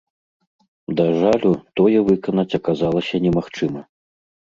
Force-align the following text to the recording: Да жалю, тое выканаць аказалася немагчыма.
Да 0.99 1.05
жалю, 1.25 1.53
тое 1.81 1.99
выканаць 2.09 2.49
аказалася 2.63 3.25
немагчыма. 3.31 3.89